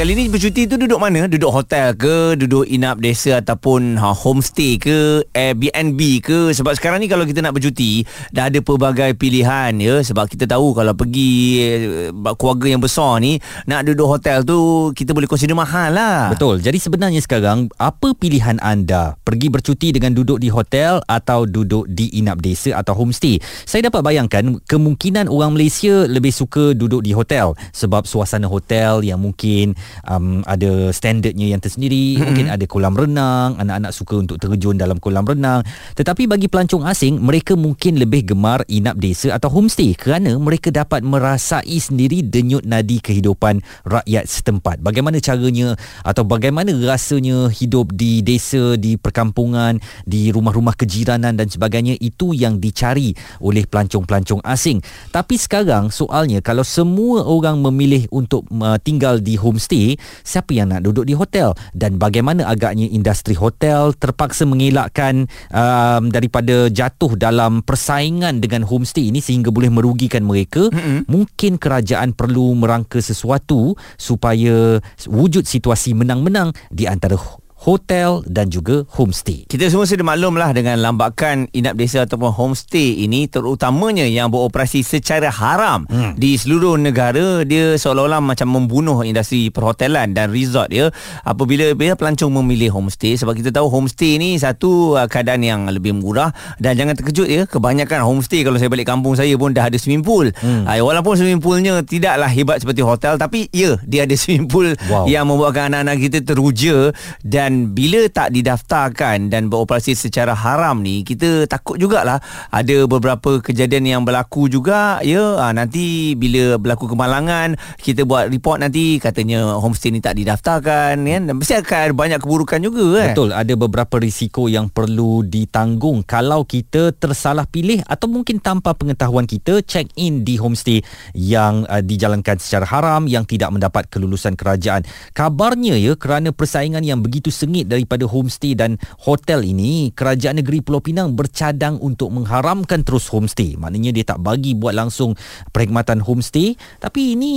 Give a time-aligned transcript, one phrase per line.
[0.00, 1.28] Kali ni bercuti tu duduk mana?
[1.28, 2.32] Duduk hotel ke?
[2.32, 5.28] Duduk inap desa ataupun ha, homestay ke?
[5.36, 6.56] Airbnb ke?
[6.56, 8.00] Sebab sekarang ni kalau kita nak bercuti
[8.32, 13.44] dah ada pelbagai pilihan ya sebab kita tahu kalau pergi eh, keluarga yang besar ni
[13.68, 16.32] nak duduk hotel tu kita boleh consider mahal lah.
[16.32, 16.64] Betul.
[16.64, 19.20] Jadi sebenarnya sekarang apa pilihan anda?
[19.20, 23.36] Pergi bercuti dengan duduk di hotel atau duduk di inap desa atau homestay?
[23.68, 29.20] Saya dapat bayangkan kemungkinan orang Malaysia lebih suka duduk di hotel sebab suasana hotel yang
[29.20, 29.76] mungkin
[30.08, 32.26] um, ada standardnya yang tersendiri mm-hmm.
[32.26, 35.62] mungkin ada kolam renang anak-anak suka untuk terjun dalam kolam renang.
[35.94, 41.06] Tetapi bagi pelancong asing mereka mungkin lebih gemar inap desa atau homestay kerana mereka dapat
[41.06, 44.82] merasai sendiri denyut nadi kehidupan rakyat setempat.
[44.82, 51.94] Bagaimana caranya atau bagaimana rasanya hidup di desa di perkampungan di rumah-rumah kejiranan dan sebagainya
[52.02, 54.82] itu yang dicari oleh pelancong-pelancong asing.
[55.14, 59.94] Tapi sekarang soalnya kalau semua orang memilih untuk uh, tinggal di homestay homestay,
[60.26, 66.66] siapa yang nak duduk di hotel dan bagaimana agaknya industri hotel terpaksa mengelakkan um, daripada
[66.66, 70.66] jatuh dalam persaingan dengan homestay ini sehingga boleh merugikan mereka.
[70.74, 71.06] Mm-hmm.
[71.06, 77.14] Mungkin kerajaan perlu merangka sesuatu supaya wujud situasi menang-menang di antara
[77.60, 79.44] hotel dan juga homestay.
[79.44, 84.80] Kita semua sudah maklum lah dengan lambakan inap desa ataupun homestay ini terutamanya yang beroperasi
[84.80, 86.16] secara haram hmm.
[86.16, 90.88] di seluruh negara dia seolah-olah macam membunuh industri perhotelan dan resort ya
[91.26, 95.92] apabila bila pelancong memilih homestay sebab kita tahu homestay ni satu uh, keadaan yang lebih
[95.92, 99.76] murah dan jangan terkejut ya kebanyakan homestay kalau saya balik kampung saya pun dah ada
[99.76, 100.64] swimming pool hmm.
[100.64, 105.04] uh, walaupun swimming poolnya tidaklah hebat seperti hotel tapi ya dia ada swimming pool wow.
[105.10, 106.94] yang membuatkan anak-anak kita teruja
[107.26, 112.22] dan dan bila tak didaftarkan dan beroperasi secara haram ni kita takut jugalah
[112.54, 115.02] ada beberapa kejadian yang berlaku juga.
[115.02, 121.02] Ya ha, nanti bila berlaku kemalangan kita buat report nanti katanya homestay ni tak didaftarkan
[121.02, 125.26] kan dan mesti akan ada banyak keburukan juga kan betul ada beberapa risiko yang perlu
[125.26, 126.06] ditanggung.
[126.06, 130.86] Kalau kita tersalah pilih atau mungkin tanpa pengetahuan kita check in di homestay
[131.18, 134.86] yang uh, dijalankan secara haram yang tidak mendapat kelulusan kerajaan.
[135.10, 140.84] Kabarnya ya kerana persaingan yang begitu sengit daripada homestay dan hotel ini, kerajaan negeri Pulau
[140.84, 143.56] Pinang bercadang untuk mengharamkan terus homestay.
[143.56, 145.16] Maknanya dia tak bagi buat langsung
[145.48, 146.52] perkhidmatan homestay.
[146.76, 147.32] Tapi ini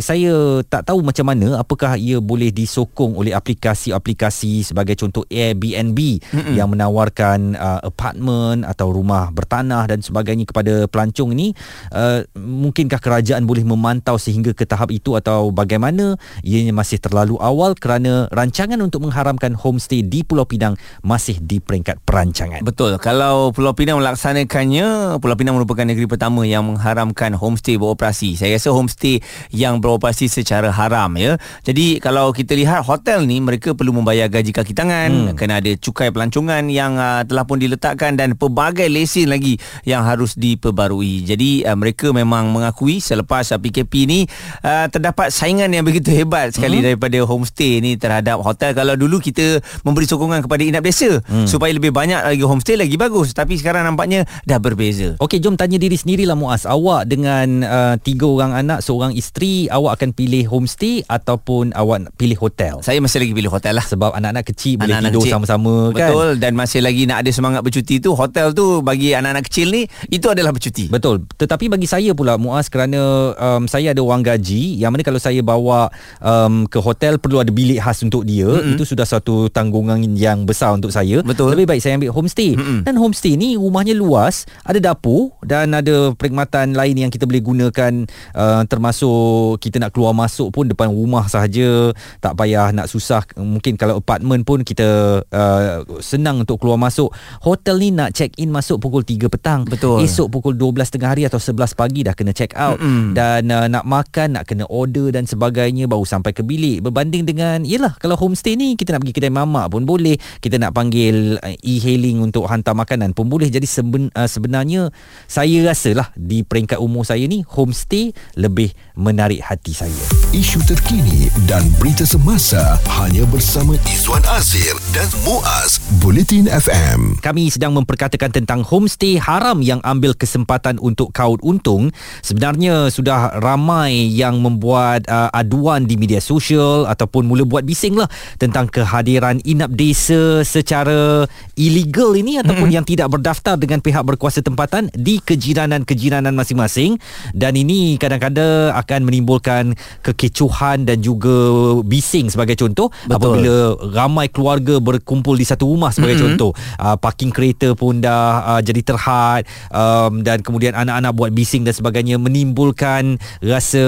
[0.00, 5.98] saya tak tahu macam mana apakah ia boleh disokong oleh aplikasi-aplikasi sebagai contoh Airbnb
[6.32, 6.54] Mm-mm.
[6.56, 11.52] yang menawarkan uh, apartment atau rumah bertanah dan sebagainya kepada pelancong ini.
[11.92, 16.16] Uh, mungkinkah kerajaan boleh memantau sehingga ke tahap itu atau bagaimana?
[16.40, 20.74] Ianya masih terlalu awal kerana rancangan untuk mengharamkan melaksanakan homestay di Pulau Pinang
[21.04, 22.64] masih di peringkat perancangan.
[22.64, 22.96] Betul.
[22.96, 28.40] Kalau Pulau Pinang melaksanakannya, Pulau Pinang merupakan negeri pertama yang mengharamkan homestay beroperasi.
[28.40, 29.20] Saya rasa homestay
[29.52, 31.36] yang beroperasi secara haram ya.
[31.60, 35.36] Jadi kalau kita lihat hotel ni mereka perlu membayar gaji kaki tangan, hmm.
[35.36, 40.32] kena ada cukai pelancongan yang uh, telah pun diletakkan dan pelbagai lesen lagi yang harus
[40.40, 41.28] diperbarui.
[41.28, 44.20] Jadi uh, mereka memang mengakui selepas uh, PKP ni
[44.64, 46.86] uh, terdapat saingan yang begitu hebat sekali hmm.
[46.86, 48.72] daripada homestay ni terhadap hotel.
[48.72, 51.50] Kalau dulu kita kita memberi sokongan kepada inap desa hmm.
[51.50, 53.34] supaya lebih banyak lagi homestay lagi bagus.
[53.34, 55.18] Tapi sekarang nampaknya dah berbeza.
[55.18, 56.62] Okey jom tanya diri sendirilah Muaz.
[56.62, 62.38] Awak dengan uh, tiga orang anak seorang isteri awak akan pilih homestay ataupun awak pilih
[62.38, 62.78] hotel?
[62.86, 63.82] Saya masih lagi pilih hotel lah.
[63.82, 65.34] Sebab anak-anak kecil boleh anak-anak tidur kecil.
[65.34, 66.10] sama-sama kan?
[66.14, 66.30] Betul.
[66.38, 69.82] Dan masih lagi nak ada semangat bercuti tu hotel tu bagi anak-anak kecil ni
[70.14, 70.86] itu adalah bercuti.
[70.86, 71.26] Betul.
[71.26, 75.40] Tetapi bagi saya pula Muaz kerana um, saya ada wang gaji yang mana kalau saya
[75.40, 75.88] bawa
[76.20, 78.76] um, ke hotel perlu ada bilik khas untuk dia mm-hmm.
[78.76, 81.22] itu sudah satu tanggungan yang besar untuk saya.
[81.22, 81.54] Betul.
[81.54, 82.58] Lebih baik saya ambil homestay.
[82.58, 82.82] Mm-mm.
[82.82, 87.92] Dan homestay ni rumahnya luas, ada dapur dan ada perkhidmatan lain yang kita boleh gunakan
[88.34, 93.22] uh, termasuk kita nak keluar masuk pun depan rumah sahaja, tak payah nak susah.
[93.38, 97.14] Mungkin kalau apartment pun kita uh, senang untuk keluar masuk.
[97.44, 99.62] Hotel ni nak check in masuk pukul 3 petang.
[99.68, 100.02] Betul.
[100.02, 103.14] Esok pukul 12 tengah hari atau 11 pagi dah kena check out Mm-mm.
[103.14, 106.82] dan uh, nak makan nak kena order dan sebagainya baru sampai ke bilik.
[106.82, 110.16] Berbanding dengan yalah kalau homestay ni kita nak pergi kedai mamak pun boleh.
[110.40, 113.52] Kita nak panggil uh, e-hailing untuk hantar makanan pun boleh.
[113.52, 114.88] Jadi seben, uh, sebenarnya
[115.28, 120.04] saya rasalah di peringkat umur saya ni homestay lebih menarik hati saya.
[120.32, 127.74] Isu terkini dan berita semasa hanya bersama Izwan Azir dan Muaz Bulletin FM kami sedang
[127.74, 131.90] memperkatakan tentang homestay haram yang ambil kesempatan untuk kaut untung.
[132.22, 138.06] Sebenarnya sudah ramai yang membuat uh, aduan di media sosial ataupun mula buat bising lah
[138.38, 141.26] tentang keharuman kehadiran inap desa secara
[141.58, 147.02] illegal ini ataupun yang tidak berdaftar dengan pihak berkuasa tempatan di kejiranan-kejiranan masing-masing
[147.34, 149.74] dan ini kadang-kadang akan menimbulkan
[150.06, 151.34] kekecohan dan juga
[151.82, 153.18] bising sebagai contoh Betul.
[153.18, 153.54] apabila
[153.90, 156.38] ramai keluarga berkumpul di satu rumah sebagai mm-hmm.
[156.38, 159.42] contoh uh, parking kereta pun dah uh, jadi terhad
[159.74, 163.82] um, dan kemudian anak-anak buat bising dan sebagainya menimbulkan rasa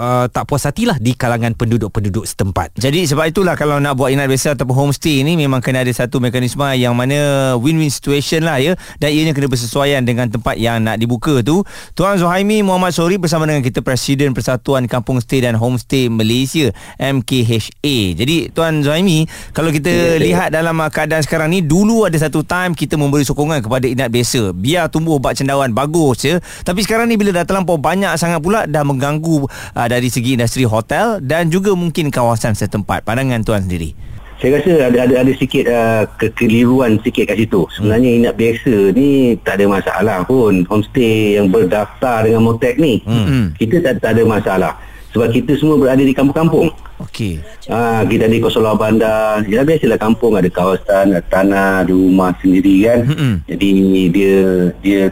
[0.00, 4.32] uh, tak puas hatilah di kalangan penduduk-penduduk setempat Jadi sebab itulah kalau nak buat inap
[4.32, 8.78] desa ataupun homestay ni memang kena ada satu mekanisme yang mana win-win situation lah ya
[9.02, 11.66] dan ianya kena bersesuaian dengan tempat yang nak dibuka tu.
[11.96, 16.70] Tuan Zuhaimi Muhammad Sori bersama dengan kita Presiden Persatuan Kampung Stay dan Homestay Malaysia
[17.00, 17.96] MKHA.
[18.14, 20.20] Jadi Tuan Zuhaimi kalau kita Ya, ya.
[20.20, 24.52] lihat dalam keadaan sekarang ni dulu ada satu time kita memberi sokongan kepada inap desa.
[24.52, 26.36] Biar tumbuh bak cendawan bagus je.
[26.62, 30.68] Tapi sekarang ni bila dah terlampau banyak sangat pula dah mengganggu uh, dari segi industri
[30.68, 33.06] hotel dan juga mungkin kawasan setempat.
[33.08, 34.15] Pandangan tuan sendiri.
[34.36, 37.64] Saya rasa ada ada ada sikit uh, kekeliruan sikit kat situ.
[37.72, 40.60] Sebenarnya inap biasa ni tak ada masalah pun.
[40.68, 43.00] Homestay yang berdaftar dengan Motek ni.
[43.08, 43.56] Hmm.
[43.56, 44.72] Kita tak, tak ada masalah.
[45.16, 46.68] Sebab kita semua berada di kampung-kampung.
[47.00, 47.40] Okey.
[47.72, 49.40] Ah, kita di Kosolau Bandar.
[49.48, 53.08] Ya biasalah kampung ada kawasan, ada tanah, ada rumah sendiri kan.
[53.08, 53.34] Mm-mm.
[53.48, 53.68] Jadi
[54.12, 54.36] dia
[54.84, 55.02] dia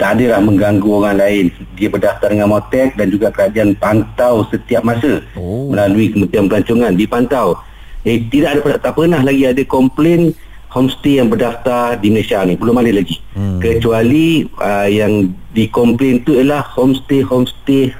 [0.00, 1.44] tak adalah mengganggu orang lain.
[1.76, 5.68] Dia berdaftar dengan Motek dan juga kerajaan pantau setiap masa Oh.
[5.68, 7.60] melalui Kementerian Pelancongan dipantau.
[8.06, 10.30] Eh tidak ada tak pernah lagi ada komplain
[10.70, 13.18] homestay yang berdaftar di Malaysia ni belum ada lagi.
[13.34, 13.58] Hmm.
[13.58, 17.90] Kecuali uh, yang dikomplain tu ialah homestay homestay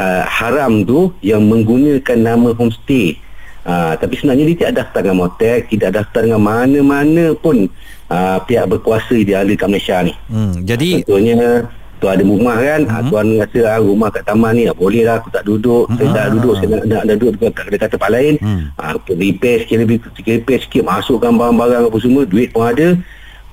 [0.00, 3.20] uh, haram tu yang menggunakan nama homestay.
[3.64, 7.64] Uh, tapi sebenarnya dia tidak daftar dengan Motek, tidak daftar dengan mana-mana pun
[8.12, 10.12] uh, pihak berkuasa di ahli kat Malaysia ni.
[10.28, 11.68] hmm, jadi Contohnya
[12.04, 12.88] Tuan ada rumah kan Mhm.
[12.92, 13.08] mm-hmm.
[13.08, 15.96] Tuan rasa ah, rumah kat taman ni ah, Boleh lah aku tak duduk mm-hmm.
[15.96, 18.52] Saya tak duduk Saya nak, nak, nak duduk dekat, dekat tempat lain Hmm.
[18.52, 18.64] mm.
[18.76, 22.92] ah, Repair sikit lebih Repair sikit Masukkan barang-barang apa semua Duit pun ada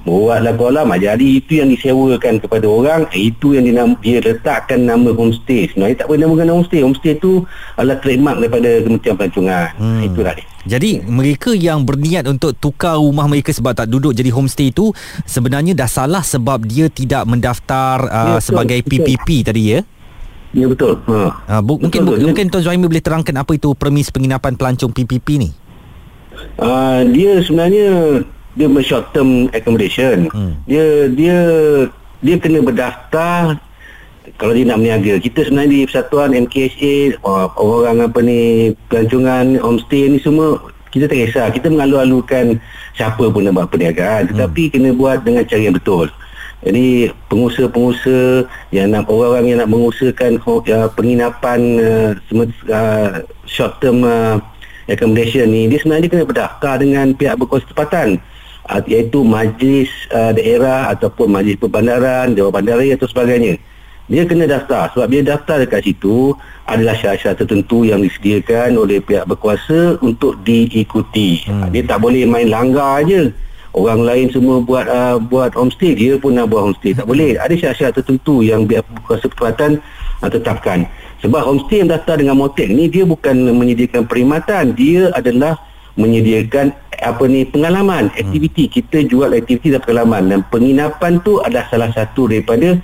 [0.01, 4.83] Buatlah kolam ah, Jadi itu yang disewakan kepada orang eh, Itu yang dia, dia letakkan
[4.83, 7.45] nama homestay Sebenarnya tak boleh namakan nama homestay Homestay tu
[7.79, 9.95] adalah trademark daripada Kementerian Pelancongan Hmm.
[9.95, 10.07] hmm.
[10.11, 14.69] Itulah dia Jadi mereka yang berniat untuk tukar rumah mereka sebab tak duduk jadi homestay
[14.69, 14.93] itu
[15.23, 18.89] sebenarnya dah salah sebab dia tidak mendaftar uh, Ya, betul, sebagai betul.
[19.01, 19.79] PPP tadi ya.
[20.51, 21.39] Ya betul ha.
[21.47, 24.91] Uh, bu- mungkin bu- Betul, mungkin Tuan Zuhaimi boleh terangkan apa itu premis penginapan pelancong
[24.91, 25.49] PPP ni.
[26.59, 27.87] Uh, dia sebenarnya
[28.51, 30.27] dia short term accommodation.
[30.29, 30.59] Hmm.
[30.67, 31.37] Dia dia
[32.19, 33.57] dia kena berdaftar
[34.37, 35.13] kalau dia nak berniaga.
[35.17, 40.61] Kita sebenarnya di Persatuan MKHA uh, orang apa ni pelancongan homestay ni semua
[40.93, 41.47] kita tak kisah.
[41.49, 42.59] Kita mengalu-alukan
[42.93, 44.71] siapa pun nak buat perniagaan tetapi hmm.
[44.77, 46.07] kena buat dengan cara yang betul.
[46.61, 52.09] Jadi pengusaha-pengusaha yang nak orang-orang yang nak mengusahakan uh, penginapan uh,
[52.69, 54.37] uh, short term uh,
[54.85, 58.21] accommodation ni dia sebenarnya kena berdaftar dengan pihak berkuasa tempatan
[58.69, 63.57] uh, iaitu majlis uh, daerah ataupun majlis perbandaran, Dewan Bandaraya atau sebagainya.
[64.11, 66.35] Dia kena daftar sebab dia daftar dekat situ
[66.67, 71.47] adalah syarat-syarat tertentu yang disediakan oleh pihak berkuasa untuk diikuti.
[71.47, 71.71] Hmm.
[71.71, 73.31] Dia tak boleh main langgar aje.
[73.71, 77.39] Orang lain semua buat uh, buat homestay dia pun nak buat homestay tak boleh.
[77.39, 79.79] Ada syarat-syarat tertentu yang pihak berkuasa tempatan
[80.19, 80.83] uh, tetapkan.
[81.23, 85.55] Sebab homestay yang daftar dengan Motek ni dia bukan menyediakan perkhidmatan, dia adalah
[85.95, 88.67] menyediakan apa ni pengalaman, aktiviti.
[88.67, 92.75] Kita jual aktiviti dan pengalaman dan penginapan tu adalah salah satu daripada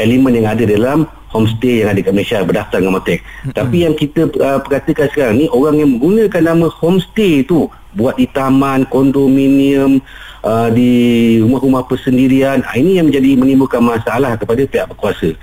[0.00, 3.20] elemen yang ada dalam homestay yang ada kat Malaysia berdaftar dengan Motek.
[3.54, 8.26] Tapi yang kita uh, perkatakan sekarang ni orang yang menggunakan nama homestay tu buat di
[8.30, 10.02] taman, kondominium,
[10.42, 15.34] uh, di rumah-rumah persendirian, ah, ini yang menjadi menimbulkan masalah kepada pihak berkuasa.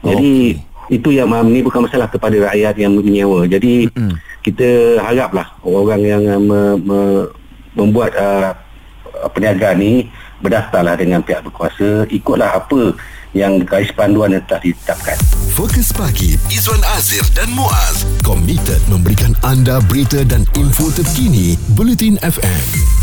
[0.00, 0.60] Jadi
[0.92, 3.48] itu yang uh, menimbulkan masalah kepada rakyat yang menyewa.
[3.48, 4.16] Jadi Mm-mm.
[4.44, 7.00] kita haraplah orang yang uh, me, me,
[7.76, 8.52] membuat uh,
[9.32, 9.92] perniagaan ni
[10.40, 12.96] berdaftarlah dengan pihak berkuasa, ikutlah apa
[13.36, 15.18] yang garis panduan yang telah ditetapkan.
[15.54, 22.99] Fokus pagi Izwan Azir dan Muaz komited memberikan anda berita dan info terkini Bulletin FM.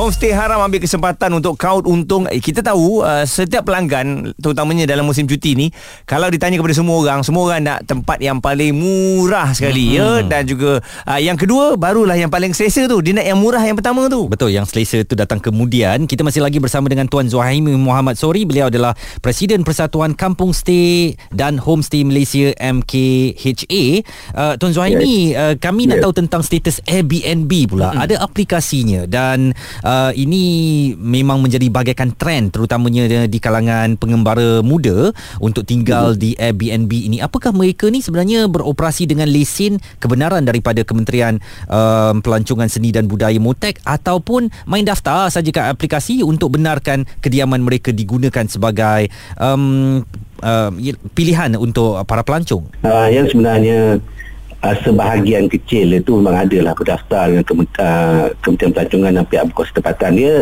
[0.00, 2.24] Homestay Haram ambil kesempatan untuk kaut untung.
[2.32, 5.68] Eh, kita tahu uh, setiap pelanggan terutamanya dalam musim cuti ni
[6.08, 10.00] kalau ditanya kepada semua orang, semua orang nak tempat yang paling murah sekali mm-hmm.
[10.00, 13.04] ya dan juga uh, yang kedua barulah yang paling selesa tu.
[13.04, 14.24] Dia nak yang murah yang pertama tu.
[14.24, 16.08] Betul yang selesa itu datang kemudian.
[16.08, 18.48] Kita masih lagi bersama dengan Tuan Zuhaimi Muhammad Sori.
[18.48, 23.84] Beliau adalah Presiden Persatuan Kampung Stay dan Homestay Malaysia MKHA.
[24.32, 26.08] Uh, Tuan Zuhaimi, uh, kami nak Yes.
[26.08, 27.92] tahu tentang status Airbnb pula.
[27.92, 29.52] Ada aplikasinya dan
[29.84, 30.42] uh, uh, ini
[30.94, 35.10] memang menjadi bagaikan trend terutamanya di kalangan pengembara muda
[35.42, 37.18] untuk tinggal di Airbnb ini.
[37.18, 43.36] Apakah mereka ni sebenarnya beroperasi dengan lesen kebenaran daripada Kementerian uh, Pelancongan Seni dan Budaya
[43.42, 50.02] Motek ataupun main daftar saja kat aplikasi untuk benarkan kediaman mereka digunakan sebagai um,
[50.44, 50.70] uh,
[51.16, 52.64] pilihan untuk para pelancong?
[52.84, 53.98] Uh, yang sebenarnya
[54.64, 57.44] uh, sebahagian kecil itu memang ada lah berdaftar dengan
[57.80, 60.32] uh, Kementerian Pelancongan dan pihak berkuasa tempatan dia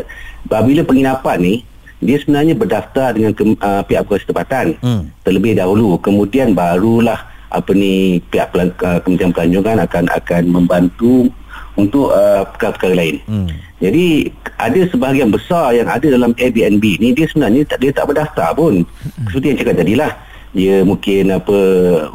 [0.46, 1.54] apabila penginapan ni
[1.98, 5.02] dia sebenarnya berdaftar dengan ke, uh, pihak berkuasa tempatan hmm.
[5.26, 11.32] terlebih dahulu kemudian barulah apa ni pihak pelan, uh, Kementerian Pelancongan akan akan membantu
[11.78, 13.16] untuk uh, perkara-perkara lain.
[13.30, 13.48] Hmm.
[13.78, 18.50] Jadi ada sebahagian besar yang ada dalam Airbnb ni dia sebenarnya tak dia tak berdaftar
[18.52, 18.82] pun.
[18.82, 19.26] Hmm.
[19.30, 20.10] Seperti yang cakap tadilah
[20.56, 21.58] dia mungkin apa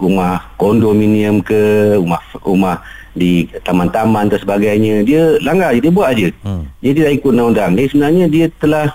[0.01, 2.77] rumah kondominium ke rumah rumah
[3.13, 6.65] di taman-taman dan sebagainya dia langgar je dia buat aje hmm.
[6.81, 8.87] dia tidak ikut undang-undang dia sebenarnya dia telah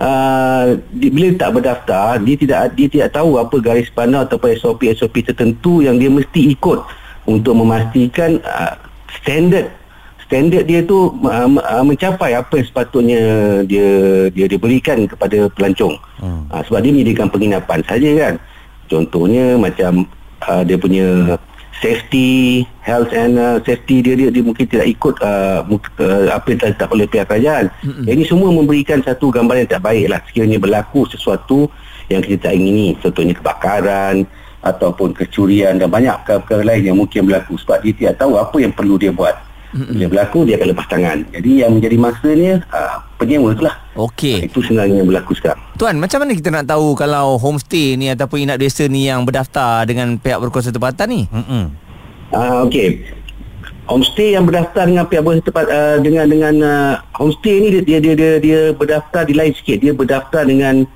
[0.00, 4.88] uh, di, bila tak berdaftar dia tidak dia tidak tahu apa garis pandang ataupun SOP
[4.96, 6.80] SOP tertentu yang dia mesti ikut
[7.28, 8.80] untuk memastikan uh,
[9.20, 9.68] standard
[10.26, 13.20] standard dia tu uh, uh, mencapai apa yang sepatutnya
[13.62, 13.88] dia
[14.34, 16.50] dia diberikan kepada pelancong hmm.
[16.50, 18.34] uh, sebab dia menyediakan penginapan saja kan
[18.86, 20.06] Contohnya macam
[20.46, 21.38] uh, dia punya
[21.82, 26.58] safety, health and uh, safety dia, dia dia mungkin tidak ikut uh, uh, apa yang
[26.62, 27.66] ditetapkan oleh pihak kerajaan.
[27.82, 28.04] Mm-hmm.
[28.06, 31.68] Ini semua memberikan satu gambaran yang tak baik lah sekiranya berlaku sesuatu
[32.08, 32.96] yang kita tak ingini.
[33.02, 34.24] Contohnya kebakaran
[34.64, 38.72] ataupun kecurian dan banyak perkara lain yang mungkin berlaku sebab dia tidak tahu apa yang
[38.72, 39.36] perlu dia buat.
[39.74, 41.18] Bila berlaku dia akan lepas tangan.
[41.34, 43.74] Jadi yang menjadi masanya uh, penyewa tu lah.
[43.98, 44.46] Okey.
[44.46, 45.60] Itu sebenarnya yang berlaku sekarang.
[45.76, 49.84] Tuan, macam mana kita nak tahu kalau homestay ni ataupun inap desa ni yang berdaftar
[49.84, 51.22] dengan pihak berkuasa tempatan ni?
[51.28, 51.74] Hmm.
[52.30, 53.02] Uh, Okey.
[53.86, 57.98] Homestay yang berdaftar dengan pihak berkuasa tempat uh, dengan dengan uh, homestay ni dia, dia
[58.00, 59.82] dia dia dia berdaftar di lain sikit.
[59.82, 60.86] Dia berdaftar dengan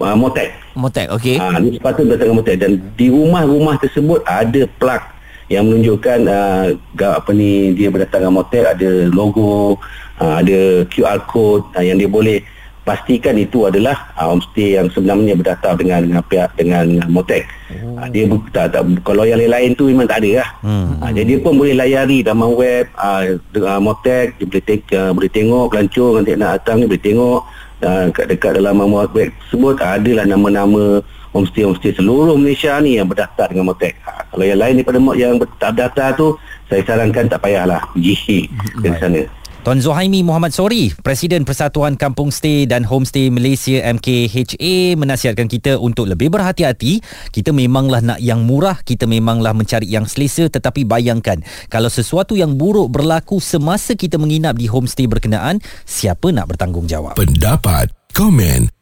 [0.00, 0.54] uh, motek.
[0.72, 1.36] Motek, okey.
[1.36, 5.02] Ah, uh, ni sepatutnya berdaftar dengan motek dan di rumah-rumah tersebut ada plak
[5.50, 6.66] yang menunjukkan uh,
[7.00, 9.78] apa ni dia berdatang motel ada logo
[10.22, 12.42] uh, ada QR code uh, yang dia boleh
[12.82, 17.94] pastikan itu adalah uh, homestay yang sebenarnya berdaftar dengan dengan pihak dengan motel oh.
[17.98, 20.98] uh, dia tak, tak kalau yang lain-lain tu memang tak ada lah hmm.
[20.98, 25.14] uh, jadi dia pun boleh layari dalam web uh, uh, motel dia boleh, take, uh,
[25.14, 27.40] boleh tengok pelancong nanti nak datang ni boleh tengok
[27.86, 33.72] uh, dekat dalam web tersebut uh, adalah nama-nama homestay-homestay seluruh Malaysia ni yang berdaftar dengan
[33.72, 33.96] Motek.
[34.04, 36.28] Ha, kalau yang lain daripada yang tak berdaftar tu,
[36.68, 38.48] saya sarankan tak payahlah pergi
[38.80, 39.24] ke sana.
[39.62, 46.10] Tuan Zuhaimi Muhammad Sori, Presiden Persatuan Kampung Stay dan Homestay Malaysia MKHA menasihatkan kita untuk
[46.10, 46.98] lebih berhati-hati.
[47.30, 52.58] Kita memanglah nak yang murah, kita memanglah mencari yang selesa tetapi bayangkan kalau sesuatu yang
[52.58, 57.14] buruk berlaku semasa kita menginap di homestay berkenaan, siapa nak bertanggungjawab?
[57.14, 58.81] Pendapat, komen